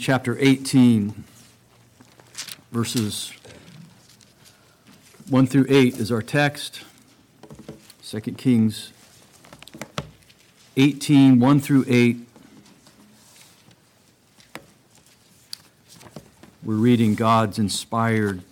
[0.00, 1.24] chapter 18,
[2.72, 3.32] verses
[5.28, 6.82] 1 through 8 is our text.
[8.04, 8.92] 2 Kings
[10.76, 12.16] 18, 1 through 8.
[16.62, 18.42] We're reading God's inspired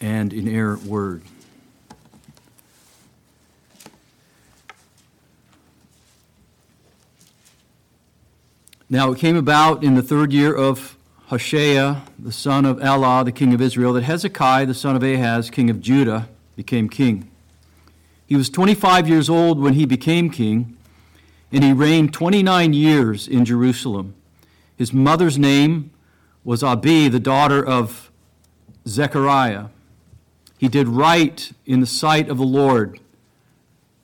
[0.00, 1.22] and inerrant word.
[8.92, 10.96] Now it came about in the third year of
[11.26, 15.48] Hoshea, the son of Elah, the king of Israel, that Hezekiah, the son of Ahaz,
[15.48, 17.30] king of Judah, became king.
[18.26, 20.76] He was 25 years old when he became king,
[21.52, 24.14] and he reigned 29 years in Jerusalem.
[24.76, 25.92] His mother's name
[26.42, 28.10] was Abi, the daughter of
[28.88, 29.66] Zechariah.
[30.58, 32.98] He did right in the sight of the Lord,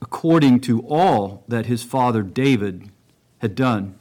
[0.01, 2.89] according to all that his father David
[3.39, 3.97] had done.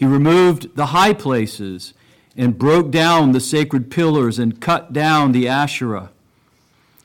[0.00, 1.92] He removed the high places
[2.34, 6.08] and broke down the sacred pillars and cut down the Asherah.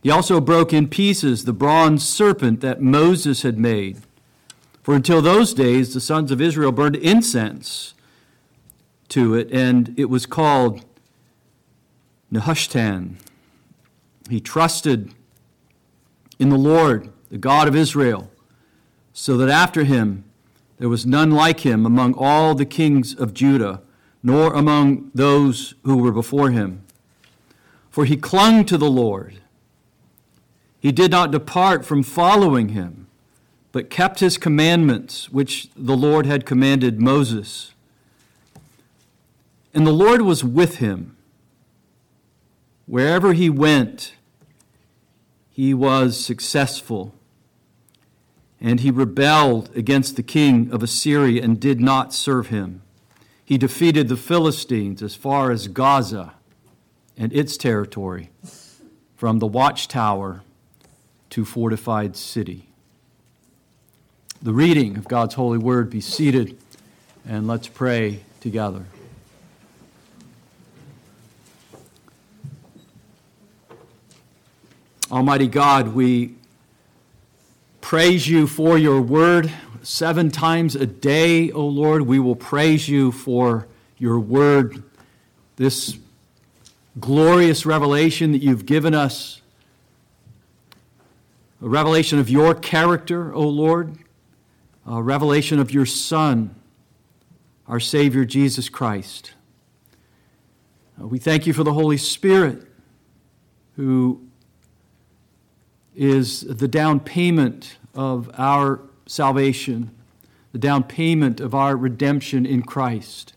[0.01, 3.97] He also broke in pieces the bronze serpent that Moses had made.
[4.81, 7.95] For until those days, the sons of Israel burned incense
[9.09, 10.85] to it, and it was called
[12.31, 13.17] Nehushtan.
[14.29, 15.13] He trusted
[16.39, 18.31] in the Lord, the God of Israel,
[19.11, 20.23] so that after him
[20.77, 23.81] there was none like him among all the kings of Judah,
[24.21, 26.83] nor among those who were before him.
[27.89, 29.39] For he clung to the Lord.
[30.79, 33.07] He did not depart from following him,
[33.71, 37.73] but kept his commandments, which the Lord had commanded Moses.
[39.73, 41.15] And the Lord was with him.
[42.85, 44.15] Wherever he went,
[45.51, 47.13] he was successful
[48.61, 52.81] and he rebelled against the king of Assyria and did not serve him.
[53.43, 56.33] He defeated the Philistines as far as Gaza
[57.17, 58.29] and its territory,
[59.15, 60.41] from the watchtower
[61.29, 62.67] to fortified city.
[64.41, 66.57] The reading of God's holy word be seated,
[67.27, 68.85] and let's pray together.
[75.11, 76.35] Almighty God, we
[77.85, 79.53] praise you for your word.
[79.83, 83.67] Seven times a day, O Lord, we will praise you for
[83.99, 84.81] your word,
[85.57, 85.95] this
[86.99, 89.39] glorious revelation that you've given us,
[91.61, 93.95] a revelation of your character, O Lord,
[94.87, 96.55] a revelation of your Son,
[97.67, 99.33] our Savior Jesus Christ.
[100.99, 102.67] Uh, we thank you for the Holy Spirit
[103.75, 104.24] who
[105.95, 109.91] is the down payment of our salvation,
[110.51, 113.33] the down payment of our redemption in Christ.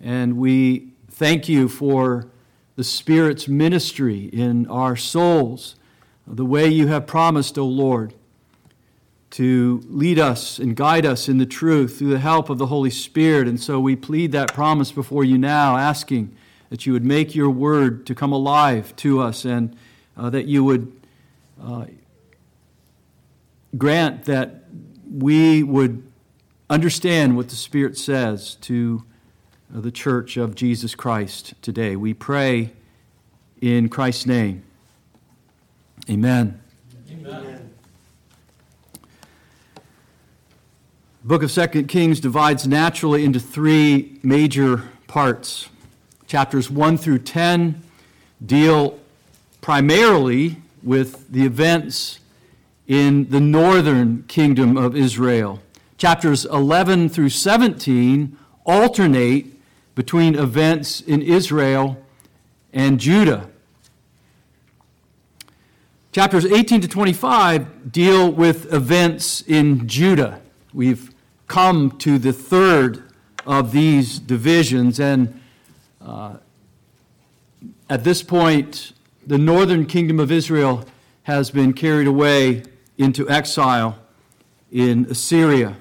[0.00, 2.26] And we thank you for
[2.76, 5.76] the Spirit's ministry in our souls,
[6.26, 8.14] the way you have promised, O Lord,
[9.30, 12.90] to lead us and guide us in the truth through the help of the Holy
[12.90, 13.48] Spirit.
[13.48, 16.34] And so we plead that promise before you now, asking
[16.70, 19.76] that you would make your word to come alive to us and
[20.16, 20.92] uh, that you would
[21.64, 21.86] uh,
[23.76, 24.64] grant that
[25.10, 26.02] we would
[26.68, 29.04] understand what the Spirit says to
[29.74, 31.96] uh, the church of Jesus Christ today.
[31.96, 32.72] We pray
[33.60, 34.64] in Christ's name.
[36.10, 36.60] Amen.
[37.10, 37.70] Amen.
[41.22, 45.68] The book of Second Kings divides naturally into three major parts.
[46.26, 47.82] Chapters 1 through 10
[48.44, 48.98] deal
[49.60, 52.18] primarily with the events
[52.86, 55.60] in the northern kingdom of Israel.
[55.96, 59.46] Chapters 11 through 17 alternate
[59.94, 61.96] between events in Israel
[62.72, 63.48] and Judah.
[66.12, 70.42] Chapters 18 to 25 deal with events in Judah.
[70.74, 71.14] We've
[71.46, 73.02] come to the third
[73.46, 75.40] of these divisions, and
[76.00, 76.36] uh,
[77.88, 78.91] at this point,
[79.26, 80.84] the northern kingdom of Israel
[81.24, 82.62] has been carried away
[82.98, 83.98] into exile
[84.70, 85.76] in Assyria.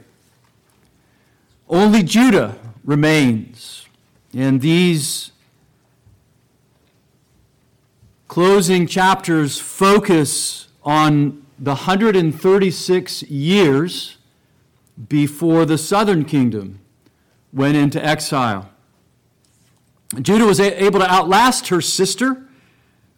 [1.68, 3.86] Only Judah remains.
[4.34, 5.32] And these
[8.28, 14.18] closing chapters focus on the 136 years
[15.10, 16.80] before the southern kingdom
[17.54, 18.70] went into exile.
[20.22, 22.48] Judah was able to outlast her sister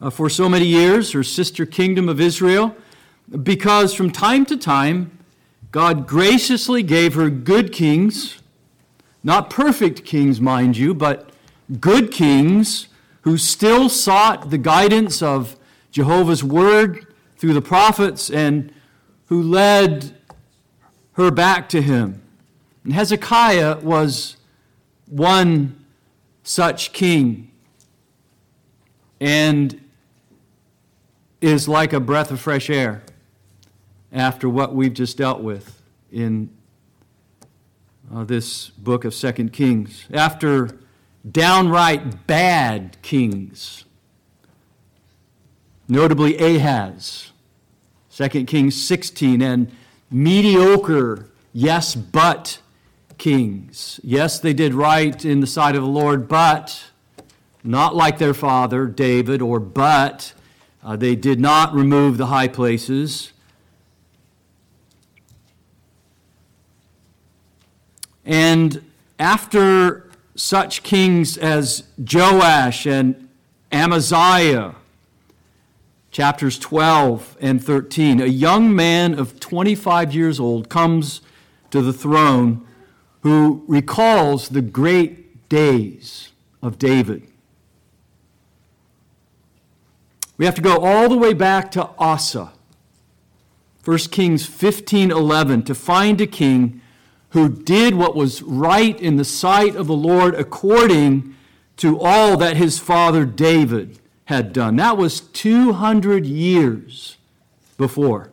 [0.03, 2.75] uh, for so many years, her sister kingdom of Israel,
[3.41, 5.17] because from time to time,
[5.71, 8.39] God graciously gave her good kings
[9.23, 11.29] Not perfect kings, mind you, but
[11.79, 12.89] good kings
[13.21, 15.55] who still sought the guidance of
[15.91, 17.07] Jehovah's word
[17.37, 18.73] through the prophets and
[19.27, 20.17] who led
[21.13, 22.21] her back to him.
[22.83, 24.35] And Hezekiah was
[25.05, 25.85] one
[26.43, 27.49] such king
[29.21, 29.79] and
[31.43, 33.03] is like a breath of fresh air
[34.13, 36.49] after what we've just dealt with in
[38.13, 40.05] uh, this book of Second Kings.
[40.13, 40.79] After
[41.29, 43.83] downright bad kings,
[45.89, 47.33] notably Ahaz,
[48.07, 49.69] Second Kings 16, and
[50.09, 52.59] mediocre, yes, but
[53.17, 53.99] kings.
[54.01, 56.85] Yes, they did right in the sight of the Lord, but
[57.65, 60.31] not like their father, David, or but
[60.83, 63.31] uh, they did not remove the high places.
[68.25, 68.83] And
[69.17, 73.29] after such kings as Joash and
[73.71, 74.75] Amaziah,
[76.11, 81.21] chapters 12 and 13, a young man of 25 years old comes
[81.71, 82.65] to the throne
[83.21, 86.29] who recalls the great days
[86.61, 87.27] of David.
[90.37, 92.51] We have to go all the way back to Asa,
[93.85, 96.81] 1 Kings 15 11, to find a king
[97.29, 101.35] who did what was right in the sight of the Lord according
[101.77, 104.75] to all that his father David had done.
[104.77, 107.17] That was 200 years
[107.77, 108.31] before.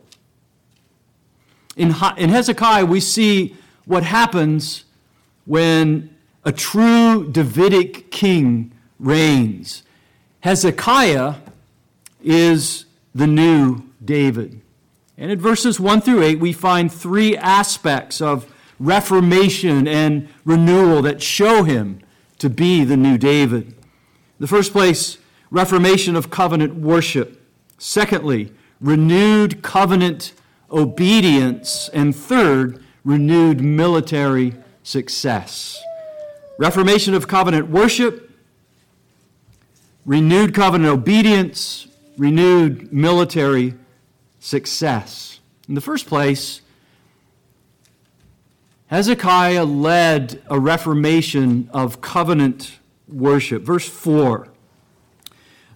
[1.75, 3.55] In, in Hezekiah, we see
[3.85, 4.85] what happens
[5.45, 6.15] when
[6.45, 9.83] a true Davidic king reigns.
[10.41, 11.35] Hezekiah
[12.23, 14.61] is the new David.
[15.17, 21.21] And in verses 1 through 8, we find three aspects of reformation and renewal that
[21.21, 21.99] show him
[22.39, 23.67] to be the new David.
[23.67, 23.75] In
[24.39, 25.19] the first place,
[25.51, 27.39] reformation of covenant worship.
[27.77, 30.33] Secondly, renewed covenant
[30.71, 31.89] obedience.
[31.93, 35.79] And third, renewed military success.
[36.57, 38.31] Reformation of covenant worship,
[40.05, 41.87] renewed covenant obedience,
[42.21, 43.73] renewed military
[44.39, 45.39] success.
[45.67, 46.61] In the first place,
[48.85, 52.77] Hezekiah led a reformation of covenant
[53.07, 53.63] worship.
[53.63, 54.47] Verse 4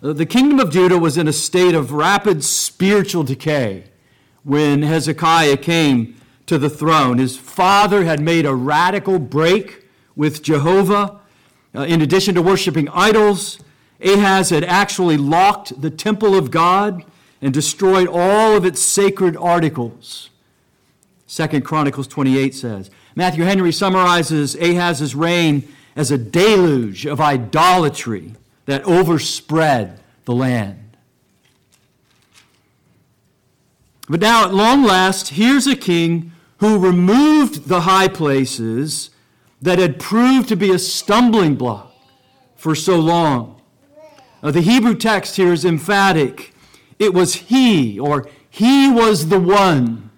[0.01, 3.85] The kingdom of Judah was in a state of rapid spiritual decay
[4.43, 6.15] when Hezekiah came
[6.45, 7.17] to the throne.
[7.17, 11.21] His father had made a radical break with Jehovah.
[11.73, 13.57] Uh, in addition to worshiping idols,
[14.03, 17.03] Ahaz had actually locked the temple of God
[17.41, 20.29] and destroyed all of its sacred articles.
[21.27, 22.89] Second Chronicles 28 says.
[23.15, 30.97] Matthew Henry summarizes Ahaz's reign as a deluge of idolatry that overspread the land.
[34.07, 39.09] But now, at long last, here's a king who removed the high places
[39.61, 41.93] that had proved to be a stumbling block
[42.55, 43.54] for so long.
[44.41, 46.53] The Hebrew text here is emphatic.
[46.99, 50.11] It was he, or he was the one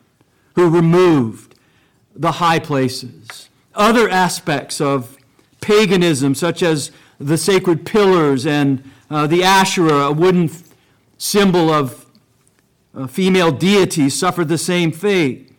[0.56, 1.56] who removed
[2.16, 3.50] the high places.
[3.74, 5.18] Other aspects of
[5.62, 10.50] paganism, such as the sacred pillars and uh, the Asherah, a wooden
[11.18, 12.06] symbol of
[12.96, 15.51] uh, female deities, suffered the same fate.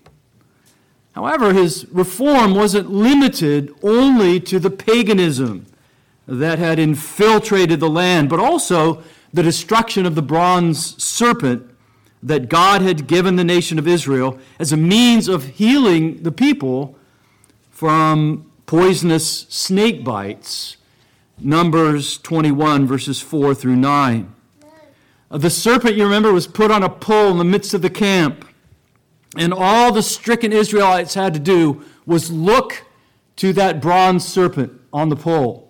[1.13, 5.67] However, his reform wasn't limited only to the paganism
[6.29, 11.69] that had infiltrated the land, but also the destruction of the bronze serpent
[12.23, 16.97] that God had given the nation of Israel as a means of healing the people
[17.71, 20.77] from poisonous snake bites.
[21.41, 24.35] Numbers 21, verses 4 through 9.
[25.31, 27.91] Uh, the serpent, you remember, was put on a pole in the midst of the
[27.91, 28.45] camp.
[29.37, 32.85] And all the stricken Israelites had to do was look
[33.37, 35.68] to that bronze serpent on the pole,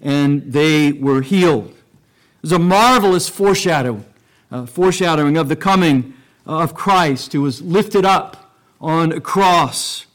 [0.00, 1.70] and they were healed.
[1.70, 4.04] It was a marvelous foreshadowing,
[4.50, 10.06] uh, foreshadowing of the coming of Christ, who was lifted up on a cross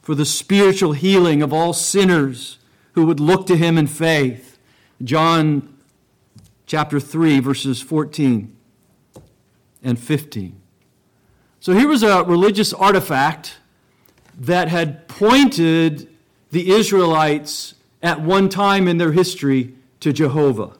[0.00, 2.58] for the spiritual healing of all sinners
[2.92, 4.58] who would look to him in faith.
[5.02, 5.76] John
[6.66, 8.54] chapter 3, verses 14
[9.82, 10.60] and 15.
[11.60, 13.56] So here was a religious artifact
[14.38, 16.08] that had pointed
[16.50, 17.74] the Israelites
[18.04, 20.76] at one time in their history to Jehovah.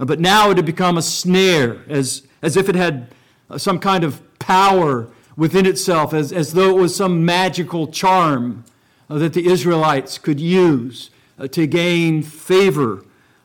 [0.00, 3.14] Uh, but now it had become a snare, as, as if it had
[3.48, 8.64] uh, some kind of power within itself, as, as though it was some magical charm
[9.08, 11.10] uh, that the Israelites could use
[11.52, 13.04] to gain favor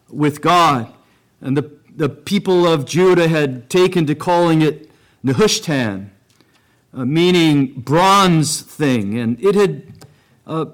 [0.10, 0.92] with God.
[1.42, 4.90] And the, the people of Judah had taken to calling it
[5.24, 6.10] Nehushtan,
[6.92, 9.20] meaning bronze thing.
[9.20, 9.84] And it had
[10.48, 10.66] uh,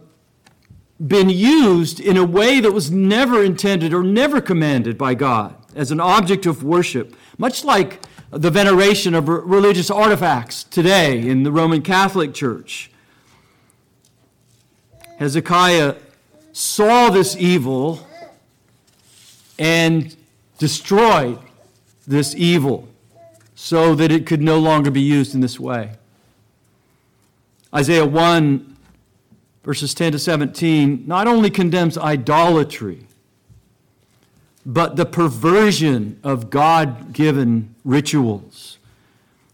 [1.05, 5.91] been used in a way that was never intended or never commanded by God as
[5.91, 8.01] an object of worship, much like
[8.31, 12.91] the veneration of religious artifacts today in the Roman Catholic Church.
[15.17, 15.95] Hezekiah
[16.51, 18.05] saw this evil
[19.57, 20.15] and
[20.57, 21.39] destroyed
[22.05, 22.87] this evil
[23.55, 25.91] so that it could no longer be used in this way.
[27.73, 28.77] Isaiah 1,
[29.63, 33.05] verses 10 to 17, not only condemns idolatry,
[34.65, 38.77] but the perversion of God given rituals.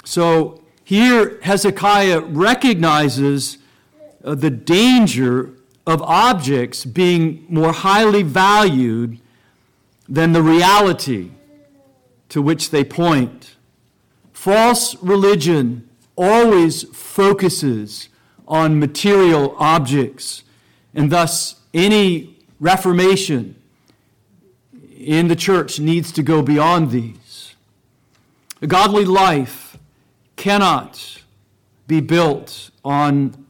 [0.03, 3.57] So here, Hezekiah recognizes
[4.23, 5.51] uh, the danger
[5.87, 9.19] of objects being more highly valued
[10.07, 11.31] than the reality
[12.29, 13.55] to which they point.
[14.33, 18.09] False religion always focuses
[18.47, 20.43] on material objects,
[20.93, 23.55] and thus any reformation
[24.97, 27.55] in the church needs to go beyond these.
[28.61, 29.77] A godly life
[30.35, 31.21] cannot
[31.87, 33.45] be built on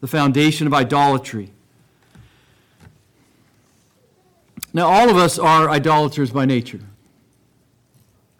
[0.00, 1.50] the foundation of idolatry.
[4.72, 6.80] Now, all of us are idolaters by nature.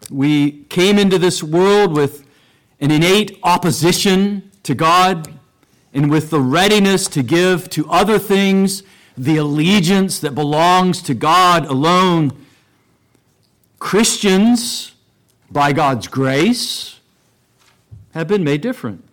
[0.09, 2.25] We came into this world with
[2.79, 5.36] an innate opposition to God
[5.97, 8.83] and with the readiness to give to other things
[9.17, 12.31] the allegiance that belongs to God alone.
[13.79, 14.91] Christians,
[15.49, 16.99] by God's grace,
[18.13, 19.03] have been made different.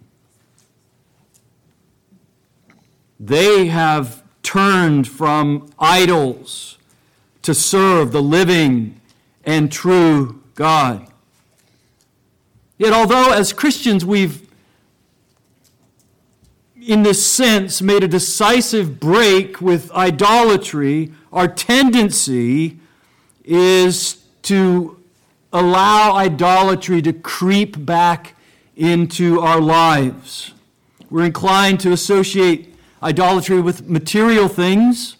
[3.18, 6.76] They have turned from idols
[7.40, 9.00] to serve the living
[9.42, 11.06] and true God.
[12.76, 14.43] Yet, although as Christians we've,
[16.86, 22.78] in this sense, made a decisive break with idolatry, our tendency
[23.44, 25.00] is to
[25.52, 28.34] allow idolatry to creep back
[28.76, 30.52] into our lives.
[31.08, 35.16] We're inclined to associate idolatry with material things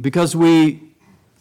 [0.00, 0.82] because we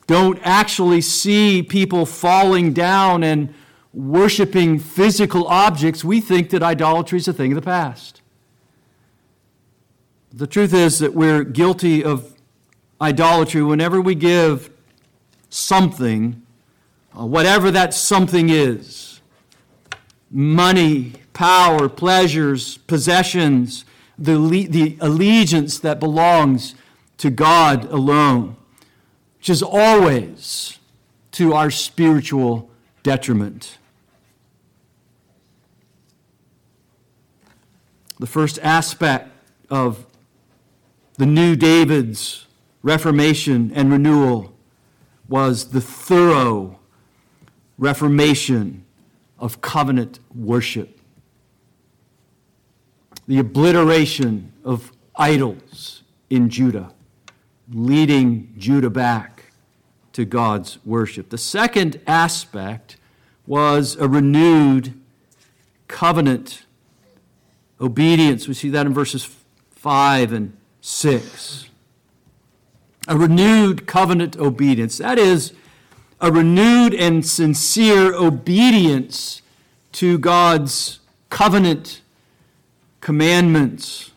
[0.07, 3.53] don't actually see people falling down and
[3.93, 8.21] worshiping physical objects, we think that idolatry is a thing of the past.
[10.31, 12.35] The truth is that we're guilty of
[13.01, 14.69] idolatry whenever we give
[15.49, 16.41] something,
[17.17, 19.09] uh, whatever that something is
[20.31, 23.83] money, power, pleasures, possessions,
[24.17, 26.75] the, the allegiance that belongs
[27.17, 28.55] to God alone,
[29.37, 30.77] which is always
[31.31, 32.68] to our spiritual
[33.09, 33.79] detriment.
[38.19, 39.31] The first aspect
[39.67, 40.05] of
[41.17, 42.45] the new David's
[42.83, 44.53] reformation and renewal
[45.27, 46.77] was the thorough
[47.79, 48.85] reformation
[49.39, 50.99] of covenant worship,
[53.27, 56.93] the obliteration of idols in Judah,
[57.73, 59.45] leading Judah back
[60.13, 61.31] to God's worship.
[61.31, 62.97] The second aspect
[63.49, 64.93] was a renewed
[65.89, 66.63] covenant
[67.81, 68.47] obedience.
[68.47, 69.29] We see that in verses
[69.71, 71.69] 5 and 6
[73.09, 74.99] a renewed covenant obedience.
[74.99, 75.51] That is,
[76.21, 79.41] a renewed and sincere obedience
[79.93, 82.01] to God's covenant
[83.01, 84.11] commandments.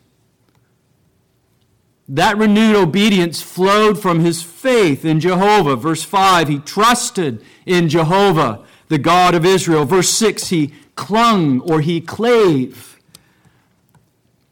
[2.06, 5.76] That renewed obedience flowed from his faith in Jehovah.
[5.76, 9.84] Verse 5, he trusted in Jehovah, the God of Israel.
[9.84, 13.00] Verse 6, he clung or he clave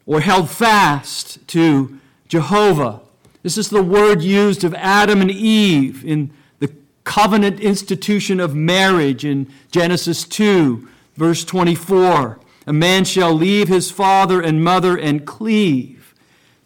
[0.05, 3.01] or held fast to Jehovah.
[3.43, 9.23] This is the word used of Adam and Eve in the covenant institution of marriage
[9.23, 12.39] in Genesis 2, verse 24.
[12.65, 16.15] A man shall leave his father and mother and cleave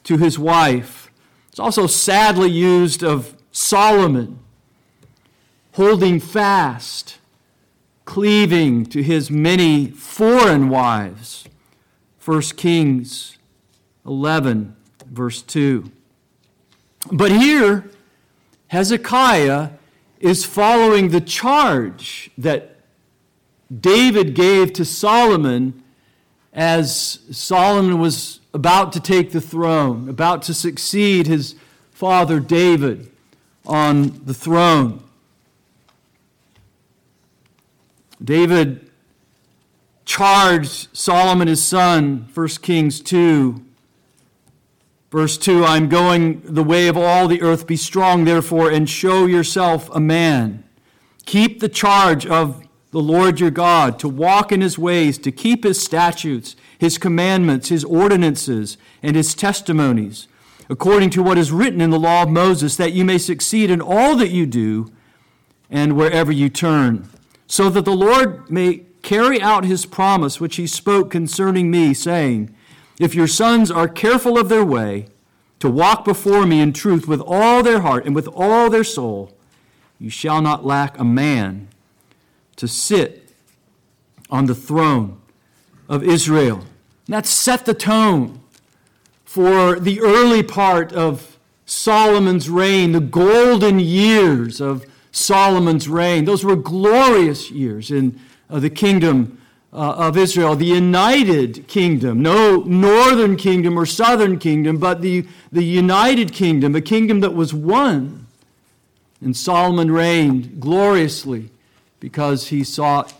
[0.05, 1.11] to his wife.
[1.49, 4.39] It's also sadly used of Solomon,
[5.73, 7.17] holding fast,
[8.05, 11.45] cleaving to his many foreign wives.
[12.23, 13.37] 1 Kings
[14.05, 14.75] 11,
[15.11, 15.91] verse 2.
[17.11, 17.91] But here,
[18.67, 19.71] Hezekiah
[20.19, 22.77] is following the charge that
[23.79, 25.83] David gave to Solomon
[26.53, 31.55] as Solomon was about to take the throne, about to succeed his
[31.91, 33.11] father David
[33.65, 35.03] on the throne.
[38.23, 38.89] David
[40.05, 43.63] charged Solomon his son, 1 Kings 2,
[45.11, 47.67] verse 2 I'm going the way of all the earth.
[47.67, 50.63] Be strong, therefore, and show yourself a man.
[51.25, 55.65] Keep the charge of the Lord your God, to walk in his ways, to keep
[55.65, 60.29] his statutes, his commandments, his ordinances, and his testimonies,
[60.69, 63.81] according to what is written in the law of Moses, that you may succeed in
[63.81, 64.93] all that you do
[65.69, 67.09] and wherever you turn,
[67.47, 72.55] so that the Lord may carry out his promise which he spoke concerning me, saying,
[72.99, 75.07] If your sons are careful of their way,
[75.59, 79.35] to walk before me in truth with all their heart and with all their soul,
[79.99, 81.69] you shall not lack a man
[82.57, 83.31] to sit
[84.29, 85.19] on the throne
[85.87, 86.59] of Israel.
[87.07, 88.41] And that set the tone
[89.23, 94.85] for the early part of Solomon's reign, the golden years of
[95.15, 96.25] Solomon's reign.
[96.25, 98.19] Those were glorious years in
[98.49, 99.41] uh, the kingdom
[99.71, 105.63] uh, of Israel, the united kingdom, no northern kingdom or southern kingdom, but the, the
[105.63, 108.27] united kingdom, a kingdom that was one.
[109.21, 111.49] And Solomon reigned gloriously
[112.01, 113.13] because he sought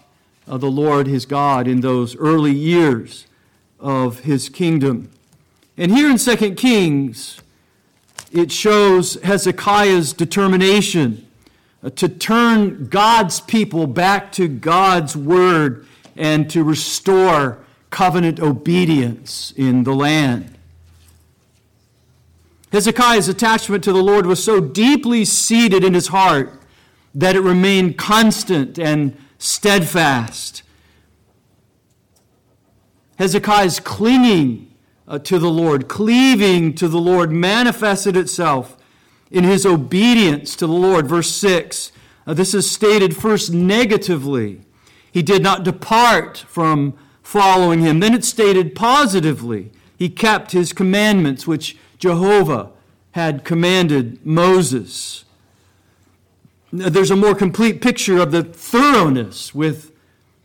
[0.48, 3.26] uh, the Lord his God in those early years
[3.80, 5.10] of his kingdom.
[5.78, 7.42] And here in 2 Kings,
[8.34, 11.25] it shows Hezekiah's determination
[11.92, 19.94] to turn God's people back to God's word and to restore covenant obedience in the
[19.94, 20.58] land.
[22.72, 26.62] Hezekiah's attachment to the Lord was so deeply seated in his heart
[27.14, 30.64] that it remained constant and steadfast.
[33.18, 34.74] Hezekiah's clinging
[35.08, 38.76] uh, to the Lord, cleaving to the Lord, manifested itself
[39.32, 41.08] in his obedience to the Lord.
[41.08, 41.92] Verse 6.
[42.28, 44.62] Uh, this is stated first negatively.
[45.12, 48.00] He did not depart from following him.
[48.00, 49.72] Then it's stated positively.
[49.98, 52.72] He kept his commandments, which Jehovah
[53.12, 55.26] had commanded Moses
[56.76, 59.92] there's a more complete picture of the thoroughness with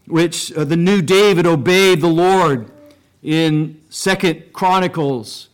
[0.07, 2.71] which uh, the new David obeyed the Lord
[3.23, 5.49] in Second Chronicles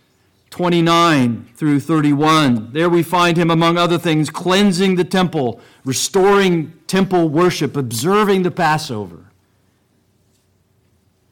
[0.56, 2.72] 29 through 31.
[2.72, 8.50] There we find him, among other things, cleansing the temple, restoring temple worship, observing the
[8.50, 9.26] Passover.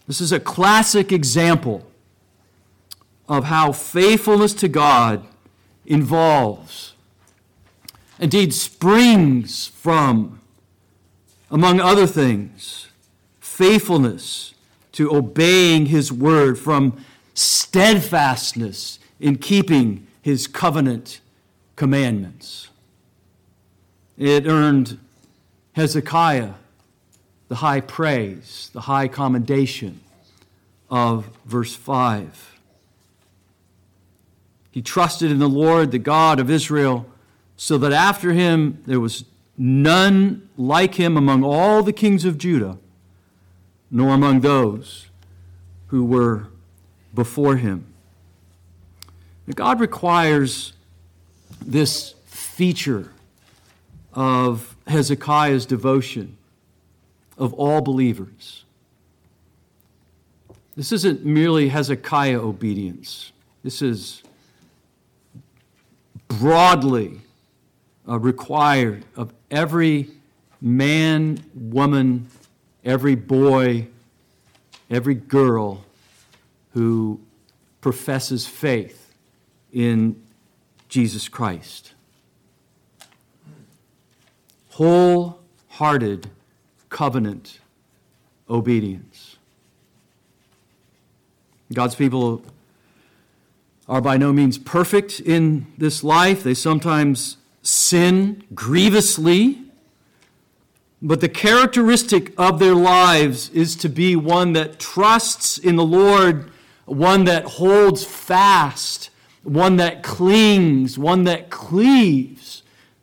[0.07, 1.87] This is a classic example
[3.27, 5.27] of how faithfulness to God
[5.87, 6.93] involves
[8.19, 10.39] indeed springs from,
[11.51, 12.89] among other things,
[13.41, 14.53] faithfulness
[14.93, 21.23] to obeying his word, from steadfastness in keeping his covenant
[21.77, 22.69] commandments.
[24.19, 24.99] It earned
[25.73, 26.53] Hezekiah
[27.49, 30.01] the high praise, the high commendation
[30.91, 32.59] of verse 5.
[34.71, 37.07] He trusted in the Lord, the God of Israel
[37.57, 39.25] so that after him there was
[39.57, 42.77] none like him among all the kings of Judah,
[43.91, 45.07] nor among those
[45.87, 46.49] who were
[47.15, 47.87] before him.
[49.53, 50.73] God requires
[51.61, 53.13] this feature
[54.15, 56.37] of Hezekiah's devotion
[57.37, 58.65] of all believers.
[60.77, 63.33] This isn't merely Hezekiah obedience.
[63.63, 64.23] This is
[66.29, 67.21] broadly
[68.09, 70.09] uh, required of every
[70.61, 72.29] man, woman,
[72.85, 73.87] every boy,
[74.91, 75.85] every girl
[76.73, 77.21] who
[77.81, 79.04] professes faith
[79.75, 80.23] in
[80.89, 81.93] Jesus Christ.
[84.71, 86.31] Wholehearted
[86.89, 87.59] covenant
[88.49, 89.37] obedience.
[91.73, 92.43] God's people
[93.89, 96.43] are by no means perfect in this life.
[96.43, 99.61] They sometimes sin grievously,
[101.03, 106.51] but the characteristic of their lives is to be one that trusts in the Lord,
[106.87, 109.11] one that holds fast,
[109.45, 112.63] one that clings, one that cleaves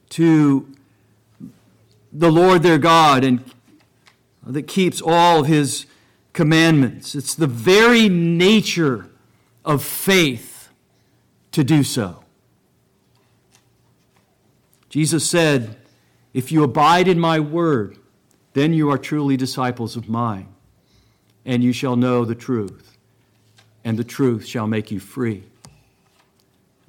[0.09, 0.67] to
[2.11, 3.43] the Lord their God and
[4.45, 5.85] that keeps all his
[6.33, 7.15] commandments.
[7.15, 9.09] It's the very nature
[9.63, 10.69] of faith
[11.51, 12.23] to do so.
[14.89, 15.77] Jesus said,
[16.33, 17.97] If you abide in my word,
[18.53, 20.47] then you are truly disciples of mine,
[21.45, 22.97] and you shall know the truth,
[23.85, 25.43] and the truth shall make you free.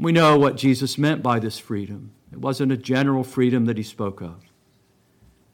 [0.02, 2.10] We know what Jesus meant by this freedom.
[2.32, 4.42] It wasn't a general freedom that he spoke of,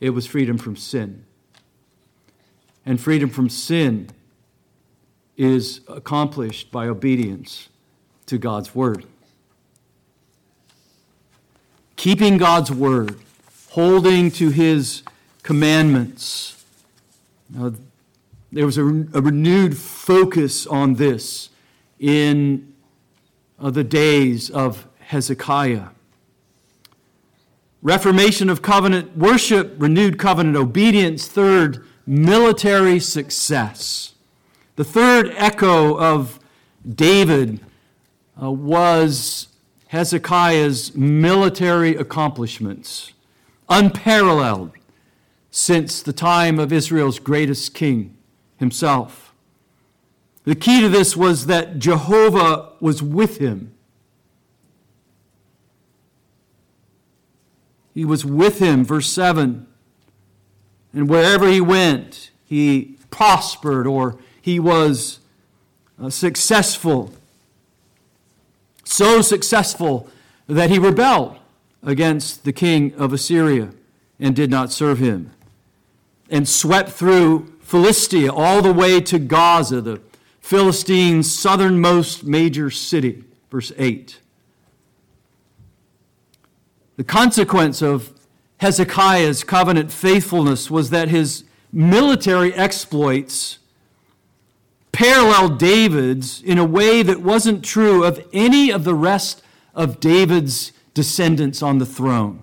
[0.01, 1.25] it was freedom from sin.
[2.87, 4.09] And freedom from sin
[5.37, 7.69] is accomplished by obedience
[8.25, 9.05] to God's word.
[11.97, 13.17] Keeping God's word,
[13.73, 15.03] holding to his
[15.43, 16.65] commandments.
[17.51, 17.75] Now,
[18.51, 21.51] there was a, a, renewed focus on this
[21.99, 22.68] in
[23.61, 25.89] uh, the days of Hezekiah.
[27.83, 31.29] Reformation of covenant worship, renewed covenant obedience.
[31.29, 34.15] Third, military success.
[34.77, 36.41] The third echo of
[36.89, 37.61] David
[38.41, 39.49] uh, was
[39.89, 43.13] Hezekiah's military accomplishments,
[43.69, 44.73] unparalleled
[45.51, 48.17] since the time of Israel's greatest king
[48.57, 49.28] himself.
[50.49, 53.75] The key to this was that Jehovah was with him.
[57.93, 59.67] He was with him, verse 7.
[60.95, 65.19] And wherever he went, he prospered or he was
[66.03, 67.13] uh, successful.
[68.85, 70.09] So successful
[70.47, 71.37] that he rebelled
[71.83, 73.73] against the king of Assyria
[74.19, 75.31] and did not serve him,
[76.31, 80.08] and swept through Philistia all the way to Gaza, the
[80.41, 83.25] Philistines' southernmost major city.
[83.51, 84.21] Verse 8.
[86.97, 88.13] The consequence of
[88.59, 93.59] Hezekiah's covenant faithfulness was that his military exploits
[94.91, 99.43] paralleled David's in a way that wasn't true of any of the rest
[99.75, 102.43] of David's descendants on the throne.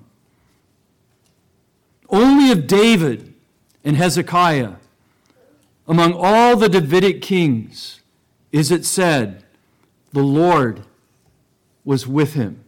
[2.10, 3.34] Only of David
[3.84, 4.76] and Hezekiah,
[5.88, 8.02] among all the Davidic kings,
[8.52, 9.44] is it said,
[10.14, 10.84] the Lord
[11.84, 12.66] was with him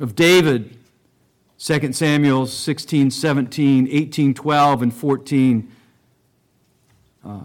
[0.00, 0.76] of David,
[1.58, 5.72] 2 Samuel 16, 17, 18, 12, and 14.
[7.24, 7.40] Uh,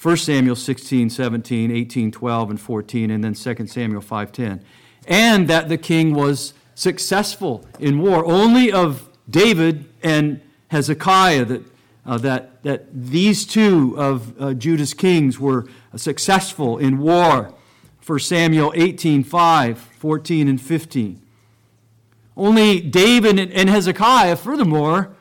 [0.00, 4.60] 1 Samuel 16, 17, 18, 12, and 14, and then 2 Samuel 5.10.
[5.06, 8.24] And that the king was successful in war.
[8.24, 11.62] Only of David and Hezekiah that,
[12.06, 17.54] uh, that, that these two of uh, Judah's kings were successful in war.
[18.06, 21.22] 1 Samuel 18, 5, 14, and 15.
[22.36, 25.14] Only David and Hezekiah, furthermore,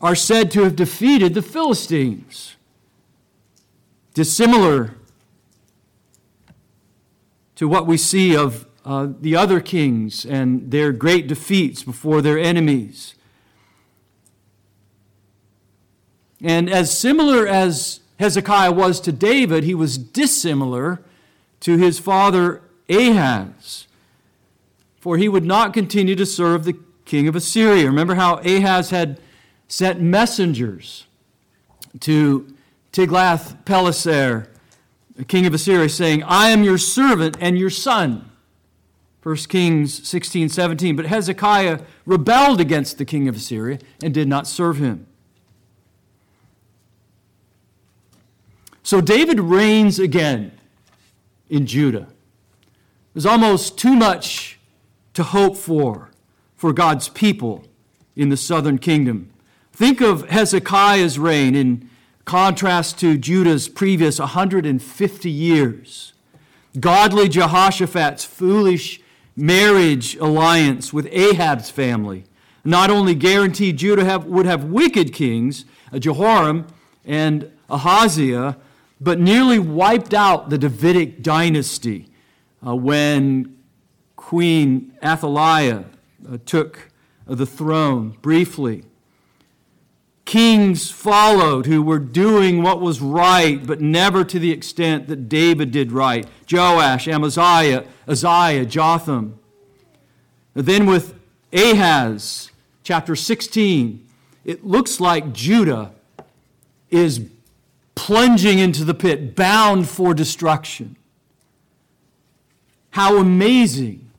[0.00, 2.56] are said to have defeated the Philistines.
[4.14, 4.94] Dissimilar
[7.56, 12.38] to what we see of uh, the other kings and their great defeats before their
[12.38, 13.15] enemies.
[16.46, 21.02] And as similar as Hezekiah was to David, he was dissimilar
[21.58, 23.88] to his father Ahaz,
[25.00, 27.86] for he would not continue to serve the king of Assyria.
[27.86, 29.18] Remember how Ahaz had
[29.66, 31.06] sent messengers
[31.98, 32.46] to
[32.92, 34.48] Tiglath-Pileser,
[35.16, 38.30] the king of Assyria, saying, I am your servant and your son.
[39.24, 40.94] 1 Kings 16, 17.
[40.94, 45.08] But Hezekiah rebelled against the king of Assyria and did not serve him.
[48.86, 50.52] So David reigns again
[51.50, 52.06] in Judah.
[53.12, 54.60] There's almost too much
[55.14, 56.12] to hope for
[56.54, 57.64] for God's people
[58.14, 59.30] in the southern kingdom.
[59.72, 61.90] Think of Hezekiah's reign in
[62.26, 66.12] contrast to Judah's previous 150 years.
[66.78, 69.00] Godly Jehoshaphat's foolish
[69.34, 72.22] marriage alliance with Ahab's family
[72.64, 75.64] not only guaranteed Judah have, would have wicked kings,
[75.98, 76.68] Jehoram
[77.04, 78.58] and Ahaziah,
[79.00, 82.06] but nearly wiped out the Davidic dynasty
[82.66, 83.56] uh, when
[84.16, 85.84] Queen Athaliah
[86.28, 86.90] uh, took
[87.26, 88.84] the throne briefly.
[90.24, 95.70] Kings followed who were doing what was right, but never to the extent that David
[95.70, 96.26] did right.
[96.50, 99.38] Joash, Amaziah, Uzziah, Jotham.
[100.54, 101.14] then with
[101.52, 102.50] Ahaz,
[102.82, 104.04] chapter 16,
[104.44, 105.92] it looks like Judah
[106.90, 107.20] is
[108.06, 110.94] plunging into the pit, bound for destruction.
[112.90, 114.12] How amazing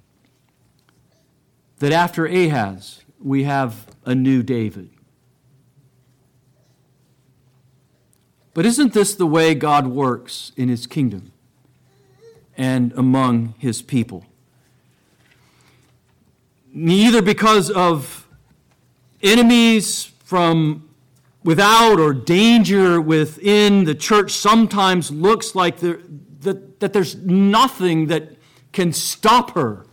[1.80, 4.90] that after Ahaz, we have a new David.
[8.54, 11.32] But isn't this the way God works in his kingdom
[12.58, 14.26] and among his people?
[16.74, 18.28] Neither because of
[19.24, 20.87] enemies from
[21.44, 26.00] without or danger within the church sometimes looks like there,
[26.42, 28.38] that, that there's nothing that
[28.72, 29.86] can stop her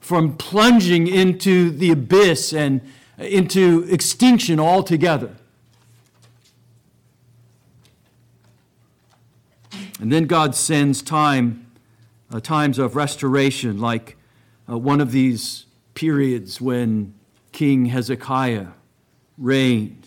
[0.00, 2.80] from plunging into the abyss and
[3.18, 5.34] into extinction altogether.
[10.00, 11.66] And then God sends time,
[12.32, 14.16] uh, times of restoration, like
[14.68, 17.14] uh, one of these periods when
[17.50, 18.68] King Hezekiah
[19.36, 19.97] reigned.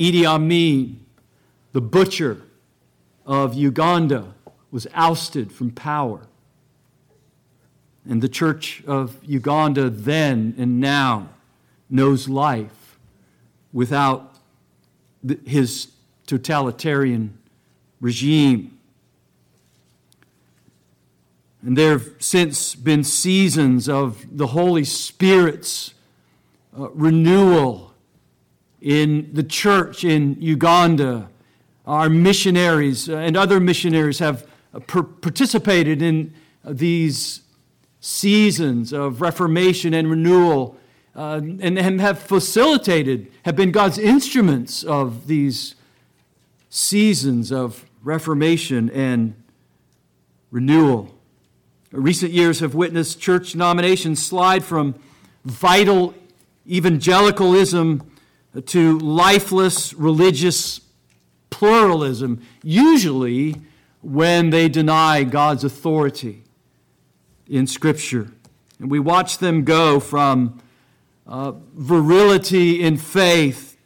[0.00, 1.04] Idi Amin,
[1.72, 2.40] the butcher
[3.26, 4.34] of Uganda,
[4.70, 6.22] was ousted from power.
[8.08, 11.28] And the church of Uganda then and now
[11.90, 12.98] knows life
[13.74, 14.36] without
[15.44, 15.88] his
[16.26, 17.36] totalitarian
[18.00, 18.78] regime.
[21.62, 25.92] And there have since been seasons of the Holy Spirit's
[26.78, 27.89] uh, renewal
[28.80, 31.28] in the church in Uganda.
[31.86, 36.32] Our missionaries uh, and other missionaries have uh, participated in
[36.64, 37.42] uh, these
[38.00, 40.76] seasons of reformation and renewal
[41.14, 45.74] uh, and have facilitated, have been God's instruments of these
[46.70, 49.34] seasons of reformation and
[50.50, 51.14] renewal.
[51.90, 54.94] Recent years have witnessed church nominations slide from
[55.44, 56.14] vital
[56.66, 58.09] evangelicalism
[58.66, 60.80] to lifeless religious
[61.50, 63.56] pluralism, usually
[64.02, 66.42] when they deny God's authority
[67.48, 68.32] in Scripture.
[68.78, 70.60] And we watch them go from
[71.26, 73.76] uh, virility in faith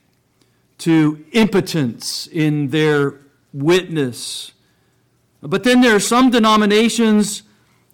[0.79, 3.21] to impotence in their
[3.53, 4.53] witness.
[5.41, 7.43] But then there are some denominations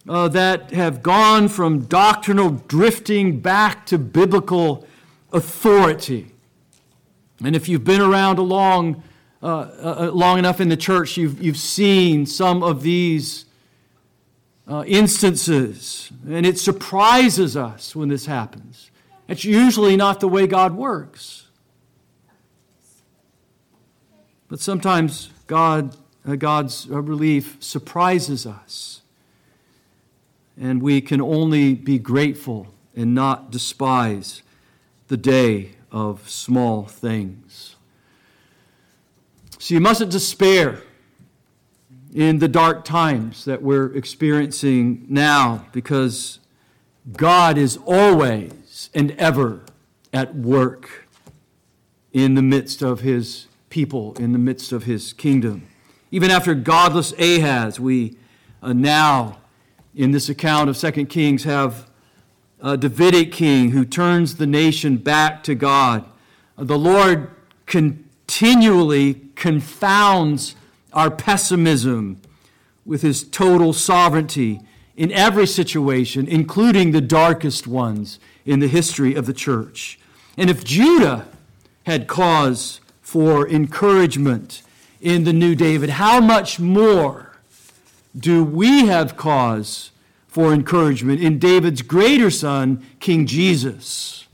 [0.08, 4.86] uh, that have gone from doctrinal drifting back to biblical
[5.32, 6.29] authority.
[7.44, 9.02] And if you've been around long,
[9.42, 13.46] uh, uh, uh, long enough in the church, you've, you've seen some of these
[14.68, 16.10] uh, instances.
[16.28, 18.90] And it surprises us when this happens.
[19.28, 21.46] It's usually not the way God works.
[24.48, 29.00] But sometimes God, uh, God's relief surprises us
[30.60, 34.42] and we can only be grateful and not despise
[35.08, 37.76] the day of small things.
[39.58, 40.82] So you mustn't despair
[42.14, 46.40] in the dark times that we're experiencing now because
[47.12, 49.62] God is always and ever
[50.12, 51.08] at work
[52.12, 55.66] in the midst of his people, in the midst of his kingdom.
[56.10, 58.16] Even after godless Ahaz, we
[58.62, 59.38] uh, now
[59.94, 61.89] in this account of Second Kings have
[62.62, 66.04] a Davidic king who turns the nation back to God.
[66.56, 67.30] The Lord
[67.66, 70.54] continually confounds
[70.92, 72.20] our pessimism
[72.84, 74.60] with his total sovereignty
[74.96, 79.98] in every situation, including the darkest ones in the history of the church.
[80.36, 81.26] And if Judah
[81.86, 84.62] had cause for encouragement
[85.00, 87.38] in the new David, how much more
[88.18, 89.90] do we have cause
[90.30, 94.28] for encouragement in David's greater son, King Jesus?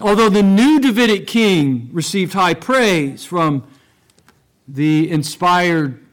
[0.00, 3.64] Although the new Davidic king received high praise from
[4.66, 6.04] the inspired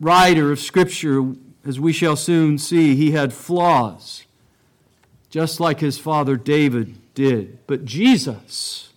[0.00, 1.32] writer of Scripture,
[1.64, 4.24] as we shall soon see, he had flaws,
[5.28, 7.64] just like his father David did.
[7.68, 8.92] But Jesus,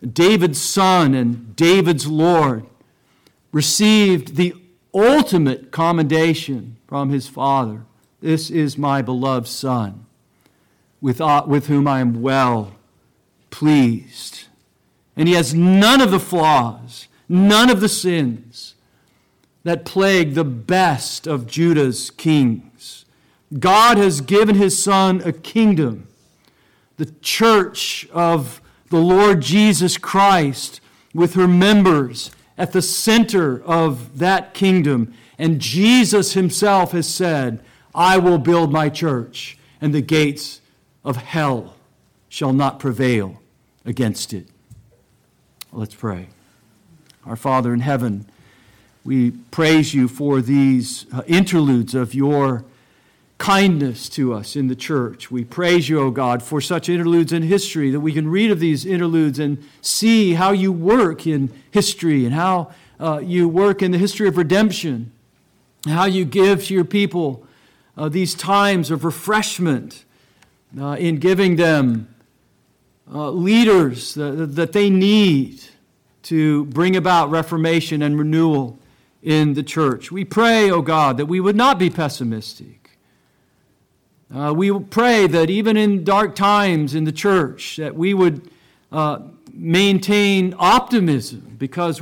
[0.00, 2.64] David's son and David's Lord,
[3.50, 4.54] received the
[4.94, 7.82] ultimate commendation from his Father.
[8.20, 10.06] This is my beloved Son,
[11.00, 12.74] with, uh, with whom I am well
[13.50, 14.44] pleased.
[15.16, 18.74] And he has none of the flaws, none of the sins
[19.64, 23.04] that plague the best of Judah's kings.
[23.58, 26.08] God has given his Son a kingdom,
[26.96, 30.80] the church of the Lord Jesus Christ,
[31.14, 35.14] with her members at the center of that kingdom.
[35.38, 37.60] And Jesus himself has said,
[37.94, 40.60] I will build my church, and the gates
[41.04, 41.74] of hell
[42.28, 43.40] shall not prevail
[43.84, 44.46] against it.
[45.72, 46.28] Let's pray.
[47.26, 48.26] Our Father in heaven,
[49.04, 52.64] we praise you for these uh, interludes of your
[53.42, 55.28] kindness to us in the church.
[55.28, 58.60] We praise you, O God, for such interludes in history that we can read of
[58.60, 63.90] these interludes and see how you work in history and how uh, you work in
[63.90, 65.10] the history of redemption,
[65.86, 67.44] how you give to your people
[67.96, 70.04] uh, these times of refreshment
[70.80, 72.14] uh, in giving them
[73.12, 75.60] uh, leaders that, that they need
[76.22, 78.78] to bring about reformation and renewal
[79.20, 80.12] in the church.
[80.12, 82.81] We pray, O God, that we would not be pessimistic.
[84.34, 88.50] Uh, we pray that even in dark times in the church, that we would
[88.90, 89.18] uh,
[89.52, 92.00] maintain optimism because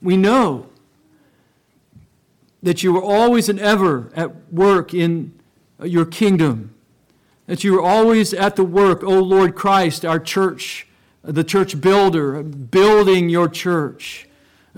[0.00, 0.66] we know
[2.62, 5.38] that you are always and ever at work in
[5.82, 6.74] your kingdom,
[7.46, 10.86] that you are always at the work, O Lord Christ, our church,
[11.22, 14.26] the church builder, building your church,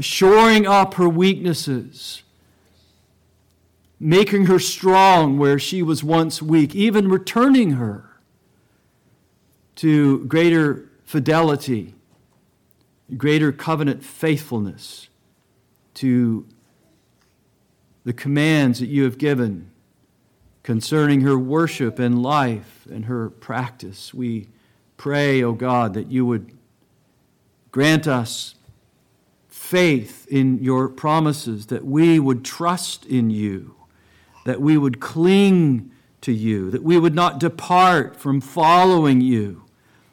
[0.01, 2.25] shoring up her weaknesses,
[4.01, 8.21] making her strong where she was once weak, even returning her
[9.77, 11.95] to greater fidelity,
[13.17, 15.09] greater covenant faithfulness
[15.95, 16.47] to
[18.05, 19.71] the commands that you have given
[20.63, 24.13] concerning her worship and life and her practice.
[24.13, 24.49] We
[24.97, 26.53] pray, O oh God, that you would
[27.71, 28.55] grant us
[29.49, 33.75] faith in your promises, that we would trust in you,
[34.49, 35.91] that we would cling
[36.23, 39.63] to you, that we would not depart from following you,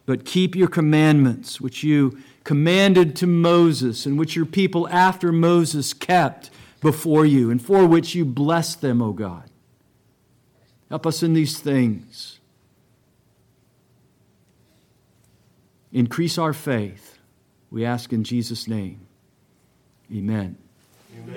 [0.06, 5.94] but keep your commandments, which you commanded to Moses and which your people after Moses
[5.94, 6.50] kept
[6.82, 9.50] before you and for which you blessed them, O God.
[10.90, 12.40] Help us in these things.
[15.94, 17.20] Increase our faith,
[17.72, 19.00] we ask in Jesus' name.
[20.14, 20.58] Amen.
[21.24, 21.36] Amen.